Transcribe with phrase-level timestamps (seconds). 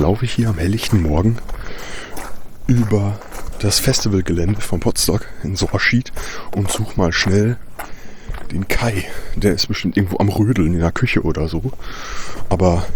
[0.00, 1.38] laufe ich hier am helllichten Morgen
[2.66, 3.18] über
[3.60, 6.12] das Festivalgelände von Potsdok in Sorschied
[6.56, 7.58] und suche mal schnell
[8.50, 9.04] den Kai.
[9.36, 11.72] Der ist bestimmt irgendwo am Rödeln in der Küche oder so.
[12.48, 12.86] Aber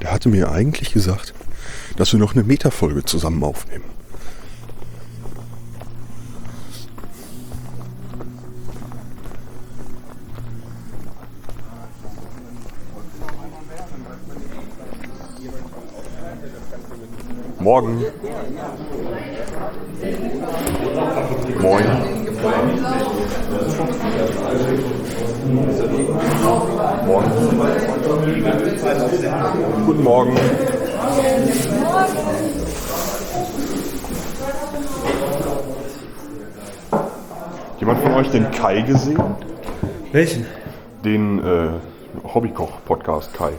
[0.00, 1.34] der hatte mir eigentlich gesagt,
[1.96, 3.84] dass wir noch eine Metafolge zusammen aufnehmen.
[17.60, 18.02] Morgen.
[21.60, 21.84] Moin.
[27.06, 27.30] Morgen.
[29.86, 30.36] Guten Morgen.
[37.78, 39.22] Jemand von euch den Kai gesehen?
[40.12, 40.46] Welchen?
[41.04, 41.70] Den äh,
[42.34, 43.52] Hobbykoch-Podcast Kai.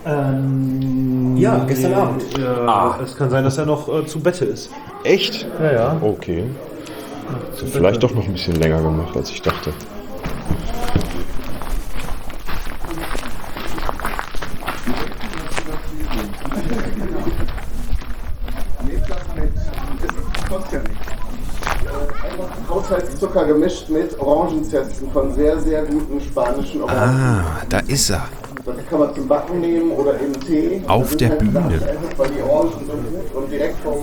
[1.35, 2.23] Ja, gestern Abend.
[2.67, 2.95] ah.
[3.03, 4.69] Es kann sein, dass er noch äh, zu Bette ist.
[5.03, 5.45] Echt?
[5.61, 5.97] Ja, ja.
[6.01, 6.45] Okay.
[7.55, 9.73] So, vielleicht doch noch ein bisschen länger gemacht, als ich dachte.
[22.69, 27.19] Haushaltszucker gemischt mit Orangenzesten von sehr, sehr guten spanischen Orangen.
[27.19, 28.27] Ah, da ist er.
[28.77, 30.81] Das kann man zum Backen nehmen oder in Tee.
[30.87, 31.53] Auf der halt Bühne.
[31.53, 33.97] Sachen, Weil die Orangen so gut und direkt vom,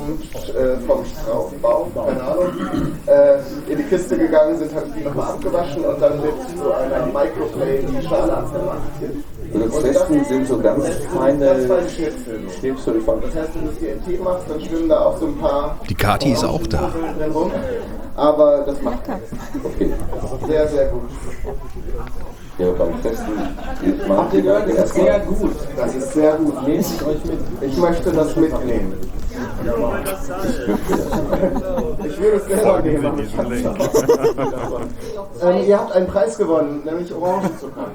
[0.54, 2.52] äh, vom Strauch, Baum, keine Ahnung,
[3.06, 6.72] äh, in die Kiste gegangen sind, habe ich die nochmal abgewaschen und dann mit so
[6.72, 8.78] einer Microplane die Schale abgemacht.
[9.54, 11.56] Das Zesten sind so ganz feine.
[12.58, 13.20] Schnipsel von.
[13.22, 15.38] Das heißt, wenn du es dir in Tee machst, dann schwimmen da auch so ein
[15.38, 16.90] paar Die Kati ist auch da.
[17.18, 17.50] drin rum.
[18.14, 18.98] Aber das macht
[19.64, 19.90] Okay.
[20.46, 21.02] sehr, sehr gut.
[22.58, 23.38] Ja, beim Testen
[24.08, 24.68] Habt ihr gehört?
[24.68, 25.50] Das ist sehr gut.
[25.76, 26.66] Das ist sehr gut.
[26.66, 27.38] Nehmt ich euch mit.
[27.60, 28.94] Ich möchte das mitnehmen.
[32.04, 33.28] Ich würde es gerne nehmen.
[35.42, 37.86] ähm, ihr habt einen Preis gewonnen, nämlich Orangenzucker.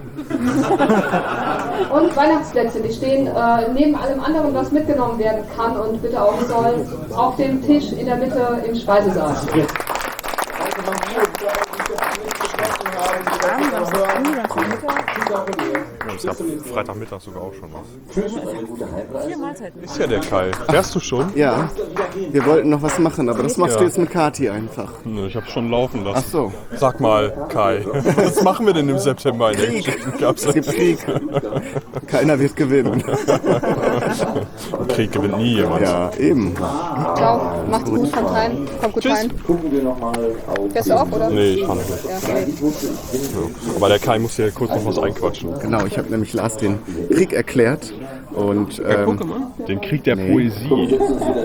[1.94, 6.40] Und Weihnachtsplätze, die stehen äh, neben allem anderen, was mitgenommen werden kann und bitte auch
[6.48, 6.86] soll,
[7.16, 9.36] auf dem Tisch in der Mitte im Speisesaal.
[16.18, 19.38] Ich habe Freitagmittag sogar auch schon was.
[19.40, 19.84] Mahlzeiten.
[19.84, 20.52] Ist ja der Kai.
[20.70, 21.32] Fährst du schon?
[21.36, 21.70] Ja,
[22.32, 23.80] wir wollten noch was machen, aber das machst Ja.
[23.80, 24.92] du jetzt mit Kati einfach.
[25.06, 26.24] Nö, ich habe schon laufen lassen.
[26.26, 27.86] Ach so, Sag mal, Kai,
[28.16, 29.98] was machen wir denn im September in Krieg.
[30.36, 31.00] Es gibt Krieg.
[32.08, 33.02] Keiner wird gewinnen.
[34.90, 35.82] Krieg gewinnt nie jemand.
[35.82, 36.56] Ja, eben.
[36.56, 39.32] Ciao, macht's gut, kommt rein, kommt gut rein.
[39.46, 40.14] Gucken wir nochmal
[40.48, 40.72] auf.
[40.72, 41.30] Fährst du auch, oder?
[41.30, 41.90] Nee, ich kann nicht.
[42.08, 42.18] Ja.
[43.76, 45.60] Aber der Kai muss hier kurz noch was einquatschen.
[45.62, 46.80] Genau, ich habe nämlich Lars den
[47.10, 47.94] Krieg erklärt.
[48.34, 49.20] Und ähm,
[49.68, 50.68] Den Krieg der Poesie.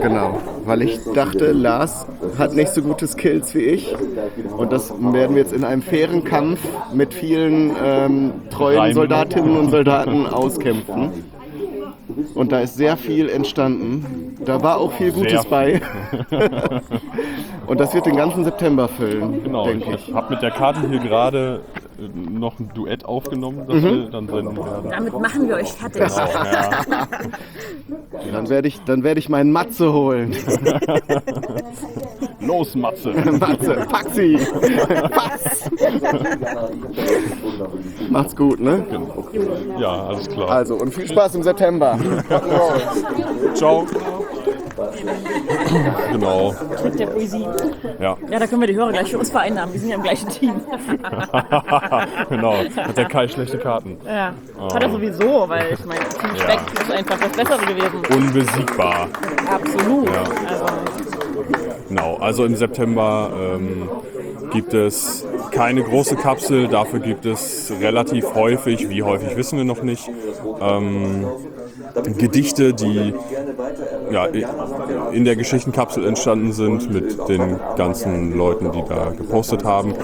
[0.00, 2.06] genau, weil ich dachte, Lars
[2.38, 3.94] hat nicht so gute Skills wie ich.
[4.56, 6.60] Und das werden wir jetzt in einem fairen Kampf
[6.94, 8.94] mit vielen ähm, treuen Reimen.
[8.94, 11.10] Soldatinnen und Soldaten auskämpfen.
[12.34, 14.36] Und da ist sehr viel entstanden.
[14.44, 15.80] Da war auch viel Gutes Sehr bei.
[17.66, 20.14] und das wird den ganzen September füllen, Genau, denke ich ich.
[20.14, 21.60] habe mit der Karte hier gerade
[21.98, 24.90] noch ein Duett aufgenommen, das wir dann senden werden.
[24.90, 26.02] Damit machen wir euch fertig.
[26.02, 27.08] Genau, ja.
[28.32, 30.32] Dann werde ich, dann werde ich meinen Matze holen.
[32.40, 33.10] Los, Matze!
[33.40, 34.38] Matze, pack sie!
[35.10, 35.70] Pass!
[38.10, 38.84] Macht's gut, ne?
[39.78, 40.50] Ja, alles klar.
[40.50, 41.98] Also, und viel Spaß im September.
[43.54, 43.86] Ciao!
[46.12, 47.46] Genau, Mit der Poesie.
[48.00, 48.16] ja.
[48.30, 49.72] Ja, da können wir die Hörer gleich für uns vereinnahmen.
[49.72, 50.54] Wir sind ja im gleichen Team.
[52.28, 52.54] genau.
[52.76, 53.96] Hat der Kai schlechte Karten.
[54.06, 54.32] ja.
[54.72, 58.16] Hat er sowieso, weil ich meine, Team Speck ist einfach das Bessere gewesen.
[58.16, 59.08] Unbesiegbar.
[59.50, 60.06] Absolut.
[60.06, 60.22] Ja.
[60.48, 60.66] Also,
[61.88, 63.88] Genau, also im September ähm,
[64.52, 69.82] gibt es keine große Kapsel, dafür gibt es relativ häufig, wie häufig wissen wir noch
[69.82, 70.10] nicht,
[70.60, 71.26] ähm,
[72.18, 73.14] Gedichte, die
[74.10, 74.26] ja,
[75.12, 79.94] in der Geschichtenkapsel entstanden sind mit den ganzen Leuten, die da gepostet haben.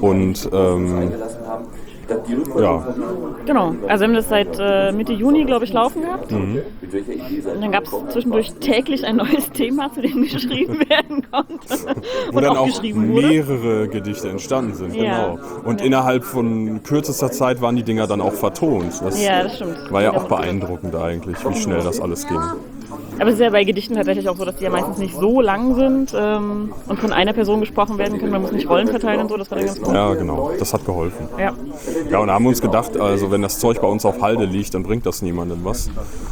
[0.00, 1.12] Und ähm,
[2.58, 2.86] ja,
[3.44, 3.74] genau.
[3.88, 6.30] Also wir haben das seit äh, Mitte Juni, glaube ich, laufen gehabt.
[6.30, 6.60] Mhm.
[7.54, 11.96] Und dann gab es zwischendurch täglich ein neues Thema, zu dem geschrieben werden konnte.
[12.30, 12.94] wo Und dann auch wurde.
[12.94, 14.94] mehrere Gedichte entstanden sind.
[14.94, 15.32] Ja.
[15.34, 15.38] Genau.
[15.64, 18.92] Und innerhalb von kürzester Zeit waren die Dinger dann auch vertont.
[19.02, 19.90] Das Ja, das stimmt.
[19.90, 22.40] war ja auch beeindruckend eigentlich, wie schnell das alles ging.
[23.18, 25.40] Aber es ist ja bei Gedichten tatsächlich auch so, dass die ja meistens nicht so
[25.40, 28.30] lang sind ähm, und von einer Person gesprochen werden können.
[28.32, 29.94] Man muss nicht Rollen verteilen und so, das war dann ganz gut.
[29.94, 30.50] Ja, genau.
[30.58, 31.26] Das hat geholfen.
[31.38, 31.54] Ja.
[32.10, 34.44] Ja, und da haben wir uns gedacht, also wenn das Zeug bei uns auf Halde
[34.44, 35.90] liegt, dann bringt das niemandem was.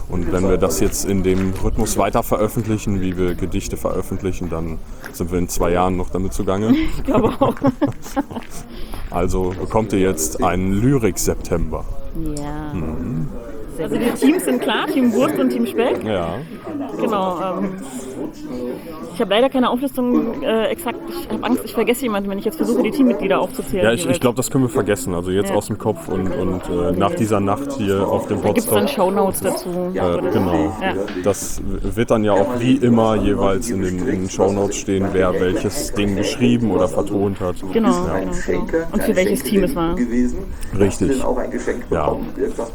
[0.08, 4.78] Und wenn wir das jetzt in dem Rhythmus weiter veröffentlichen, wie wir Gedichte veröffentlichen, dann
[5.12, 6.74] sind wir in zwei Jahren noch damit zugange.
[6.96, 7.54] Ich glaube auch.
[9.10, 11.84] Also bekommt ihr jetzt einen Lyrik-September.
[12.36, 12.72] Ja.
[13.80, 16.02] Also die Teams sind klar, Team Wurst und Team Speck.
[16.02, 16.38] Ja.
[17.00, 17.58] Genau.
[17.58, 17.72] Ähm,
[19.14, 20.98] ich habe leider keine Auflistung äh, exakt.
[21.08, 23.84] Ich habe Angst, ich vergesse jemanden, wenn ich jetzt versuche, die Teammitglieder aufzuzählen.
[23.84, 25.14] Ja, ich, ich glaube, das können wir vergessen.
[25.14, 25.56] Also jetzt Ja.
[25.56, 28.66] aus dem Kopf und, und äh, nach dieser Nacht hier auf dem da gibt es
[28.66, 28.88] dann.
[28.88, 29.68] Shownotes dazu.
[29.94, 30.72] Äh, genau.
[30.80, 30.94] Ja.
[31.22, 35.32] Das wird dann ja auch wie immer jeweils in den, in den Shownotes stehen, wer
[35.40, 37.56] welches Ding geschrieben oder vertont hat.
[37.72, 38.18] Genau, Ja.
[38.20, 38.86] genau, genau.
[38.92, 39.96] Und für welches Team es war.
[40.78, 41.22] Richtig.
[41.90, 42.16] Ja.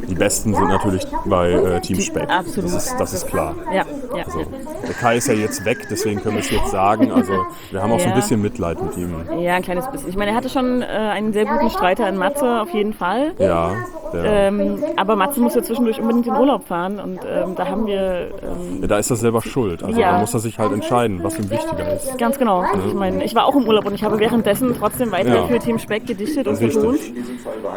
[0.08, 2.30] Die besten sind natürlich bei äh, Team Speck.
[2.30, 2.70] Absolut.
[2.74, 3.56] Das ist, das ist klar.
[3.74, 4.24] Ja, ja.
[4.26, 4.40] Also,
[4.88, 7.12] der Kai ist ja jetzt weg, deswegen können wir es jetzt sagen.
[7.12, 7.34] Also
[7.72, 8.16] wir haben auch so ein Ja.
[8.16, 9.14] bisschen Mitleid mit ihm.
[9.40, 10.10] Ja, ein kleines bisschen.
[10.10, 13.34] Ich meine, er hatte schon äh, einen sehr guten Streiter in Mathe, auf jeden Fall.
[13.40, 13.74] Ja,
[14.14, 17.86] der, Ähm, aber Matze muss ja zwischendurch unbedingt in Urlaub fahren und ähm, da haben
[17.88, 19.84] wir ähm, ja, da ist er selber schuld.
[19.84, 20.14] Also Ja.
[20.14, 22.18] da muss er sich halt entscheiden, was ihm wichtiger ist.
[22.18, 22.64] ganz genau.
[22.88, 25.48] Ich meine, ich war auch im Urlaub und ich habe währenddessen trotzdem weiter Ja.
[25.48, 27.00] für Team Speck gedichtet und vertont.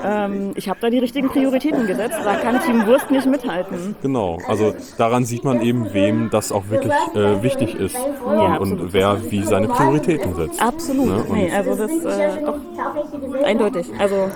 [0.04, 2.18] Ähm, ich habe da die richtigen Prioritäten gesetzt.
[2.24, 3.94] Da kann Team Wurst nicht mithalten.
[4.02, 8.92] Genau, also daran sieht man eben, wem das auch wirklich äh, wichtig ist und, und
[8.92, 10.62] wer wie seine Prioritäten setzt.
[10.62, 11.06] Absolut.
[11.08, 11.24] Ne?
[11.32, 13.86] Nee, also das äh, doch eindeutig.
[13.98, 14.28] Also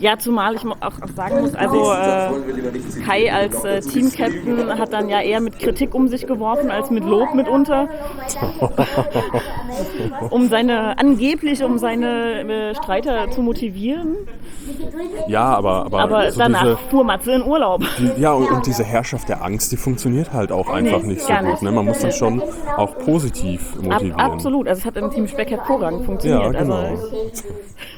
[0.00, 5.20] ja, zumal ich auch, sagen muss, also äh, Kai als äh, Team-Captain hat dann ja
[5.20, 7.88] eher mit Kritik um sich geworfen als mit Lob mitunter.
[10.30, 14.16] um seine, angeblich um seine äh, Streiter zu motivieren.
[15.28, 17.82] ja, aber, aber, Aber so danach diese, fuhr Matze in Urlaub.
[17.98, 21.22] die, ja, und, und diese Herrschaft der Angst, die funktioniert halt auch einfach Nee, nicht
[21.22, 21.42] so gut.
[21.42, 21.62] nicht.
[21.62, 21.72] Ne?
[21.72, 22.42] Man muss dann schon
[22.76, 24.20] auch positiv Ab, motivieren.
[24.20, 24.66] absolut.
[24.66, 26.54] Also es hat im Team Speck hervorragend funktioniert.
[26.54, 26.74] Ja, genau.
[26.74, 27.12] Also,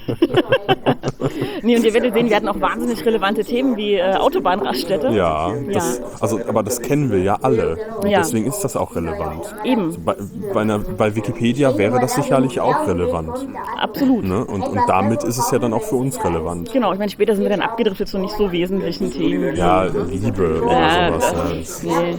[1.62, 5.08] nee, und ihr werdet sehen, wir hatten auch wahnsinnig relevante Themen wie äh, Autobahnraststätte.
[5.08, 7.76] Ja, das, also, aber das kennen wir ja alle.
[8.06, 8.18] Ja.
[8.18, 9.54] deswegen ist das auch relevant.
[9.64, 10.16] Eben, Bei,
[10.52, 13.46] bei, einer, bei Wikipedia wäre das sicherlich auch relevant.
[13.80, 14.24] absolut.
[14.24, 14.44] Ne?
[14.44, 16.72] Und, und damit ist es ja dann auch für uns relevant.
[16.72, 19.54] Genau, ich meine, später sind wir dann abgedriftet zu nicht so wesentlichen Themen.
[19.56, 21.32] Ja, Liebe oder Ja, sowas.
[21.32, 21.62] das-?
[21.62, 22.14] Das Nee.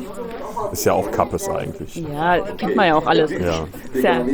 [0.71, 1.95] Ist ja auch Kappes eigentlich.
[1.95, 3.31] Ja, kennt man ja auch alles.
[3.31, 3.67] Ja.
[4.01, 4.25] Ja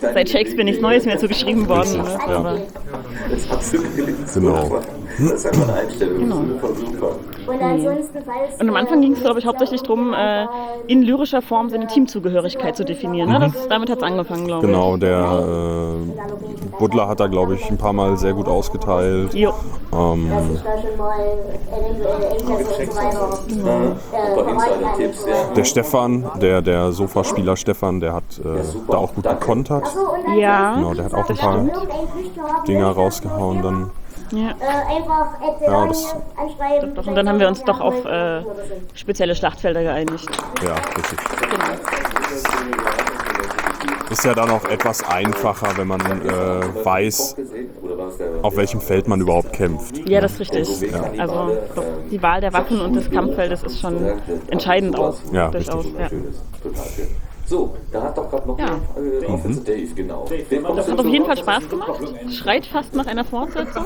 [0.00, 2.02] seit Shakespeare nichts Neues mehr so geschrieben worden.
[2.02, 2.18] Ne?
[2.28, 2.56] ja.
[4.34, 4.80] Genau.
[5.18, 6.48] Das ist einfach eine Einstellung.
[6.48, 7.16] Super, super.
[8.60, 10.46] Und am Anfang ging es, glaube ich, hauptsächlich darum, äh,
[10.86, 13.30] in lyrischer Form seine Teamzugehörigkeit zu definieren.
[13.30, 13.40] Ne?
[13.40, 14.72] Das, damit hat es angefangen, glaube ich.
[14.72, 19.34] Genau, der äh, Butler hat da, glaube ich, ein paar Mal sehr gut ausgeteilt.
[19.34, 19.52] Jo.
[19.92, 20.58] Ähm, äh,
[25.56, 29.84] der Stefan, der, der Sofaspieler Stefan, der hat äh, da auch gut gekontert.
[30.38, 30.74] Ja.
[30.74, 31.66] Genau, der hat auch ein paar
[32.68, 33.90] Dinger rausgehauen dann.
[34.32, 34.50] ja.
[35.66, 36.94] Ja, das- anschreiben.
[36.94, 38.42] Doch, und dann haben wir uns doch auf äh,
[38.94, 40.28] spezielle Schlachtfelder geeinigt.
[40.62, 41.18] Ja, richtig.
[44.10, 47.36] Ist ja dann auch etwas einfacher, wenn man äh, weiß,
[48.42, 50.08] Auf welchem Feld man überhaupt kämpft.
[50.08, 50.68] Ja, das ist richtig.
[51.18, 51.34] Also
[51.74, 53.96] doch, die Wahl der Waffen und des Kampffeldes ist schon
[54.50, 55.14] entscheidend auch.
[55.32, 55.86] Ja, durchaus.
[55.98, 56.08] Ja.
[57.44, 58.66] So, da hat doch gerade noch Ja.
[58.66, 60.24] eine Frage auf jetzt Dave, genau.
[60.26, 62.00] Dave, Das hat auf jeden Fall Spaß gemacht.
[62.30, 63.84] Schreit fast nach einer Fortsetzung.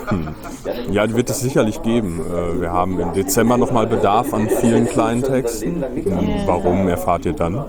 [0.93, 2.21] Ja, die wird es sicherlich geben.
[2.21, 5.83] Äh, Wir haben im Dezember nochmal Bedarf an vielen kleinen Texten.
[5.83, 7.65] Hm, Warum erfahrt ihr dann?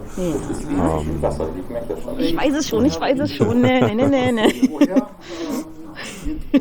[2.20, 3.62] Ich weiß es schon, ich weiß es schon.
[3.62, 4.70] Nee, nee, nee, nee.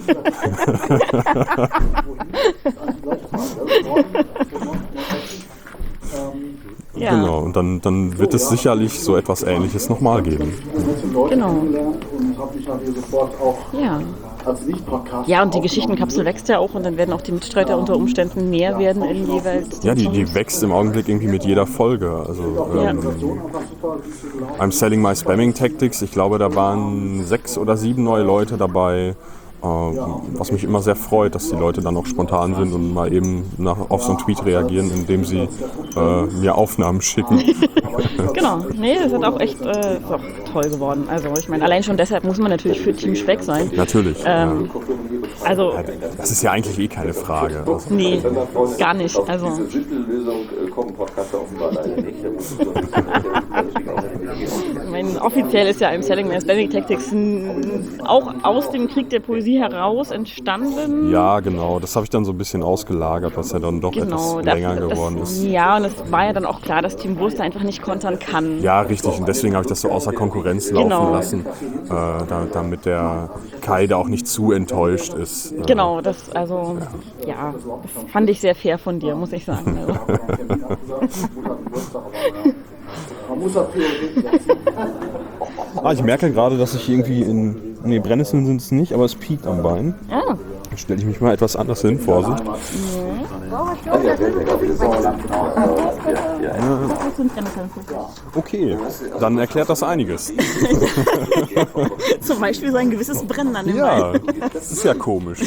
[6.97, 10.55] Ja, Genau, und dann, dann wird es sicherlich so etwas Ähnliches nochmal geben.
[11.28, 11.50] genau.
[11.50, 14.00] Und habe mich hier sofort auch Ja.
[15.26, 18.49] ja, und die Geschichtenkapsel wächst ja auch und dann werden auch die Mitstreiter unter Umständen
[18.49, 19.83] mehr werden in jeweils.
[19.83, 22.11] Ja, die, die wächst im Augenblick irgendwie mit jeder Folge.
[22.26, 22.90] Also Ja.
[22.90, 23.00] ähm,
[24.59, 29.16] I'm Selling My Spamming Tactics, ich glaube, da waren sechs oder sieben neue Leute dabei.
[29.62, 33.12] Äh, Was mich immer sehr freut, dass die Leute dann auch spontan sind und mal
[33.12, 35.48] eben nach, auf so einen Tweet reagieren, indem sie
[35.96, 37.42] äh, mir Aufnahmen schicken.
[38.34, 40.20] Genau, nee, das hat auch echt äh, ist auch
[40.52, 41.06] toll geworden.
[41.08, 43.70] Also ich meine, allein schon deshalb muss man natürlich für Team Speck sein.
[43.75, 44.22] Natürlich.
[44.26, 44.68] Ähm,
[45.42, 45.82] also, ja.
[46.18, 47.64] Das ist ja eigentlich eh keine Frage.
[47.66, 48.22] Also, nee,
[48.78, 49.18] gar nicht.
[49.26, 49.46] Also,
[55.26, 57.12] offiziell ist ja im Selling My Spelling Tactics
[58.04, 61.11] auch aus dem Krieg der Poesie heraus entstanden.
[61.11, 61.80] Ja, genau.
[61.80, 64.45] Das habe ich dann so ein bisschen ausgelagert, was ja dann doch Genau, etwas das-
[64.54, 65.45] länger das, geworden ist.
[65.45, 68.62] Ja, und es war ja dann auch klar, dass Team Wurst einfach nicht kontern kann.
[68.62, 69.18] Ja, richtig.
[69.18, 71.12] Und deswegen habe ich das so außer Konkurrenz laufen Genau.
[71.12, 73.30] lassen, äh, da, damit der
[73.61, 75.52] Kai da auch nicht zu enttäuscht ist.
[75.52, 76.78] Äh, Genau, das, also,
[77.26, 79.78] ja, das fand ich sehr fair von dir, muss ich sagen.
[79.87, 79.97] Also.
[85.83, 87.57] Ah, ich merke gerade, dass ich irgendwie in.
[87.85, 89.95] Nee, Brennnesseln sind es nicht, aber es piekt am Bein.
[90.11, 90.35] Ah,
[90.69, 92.43] Dann stelle ich mich mal etwas anders hin, Vorsicht.
[93.87, 94.19] Das
[97.16, 97.71] sind Brennnesseln.
[98.35, 98.76] Okay,
[99.21, 100.33] dann erklärt das einiges.
[102.21, 104.21] Zum Beispiel so ein gewisses Brennen an dem Ja, Bein.
[104.52, 105.38] das ist ja komisch.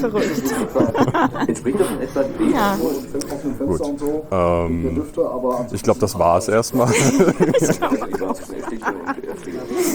[0.00, 0.42] Verrückt.
[1.46, 2.76] Entspricht das in etwa dem Ja,
[3.58, 3.80] Gut.
[4.30, 5.02] Ähm,
[5.72, 6.88] ich glaube, das war es erstmal.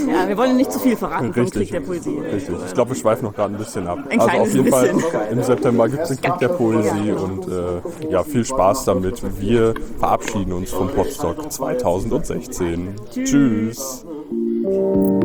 [0.08, 1.70] ja, wir wollen nicht zu viel verraten vom Richtig.
[1.70, 2.20] Krieg der Poesie.
[2.20, 2.56] Richtig.
[2.68, 4.00] Ich glaube, wir schweifen noch gerade ein bisschen ab.
[4.10, 5.00] Ein also auf jeden bisschen.
[5.00, 9.22] Fall im September gibt es den Krieg der Poesie und äh, ja, viel Spaß damit.
[9.40, 12.96] Wir verabschieden uns vom Podstock 2016.
[13.12, 13.30] Tschüss.
[13.30, 15.23] Tschüss.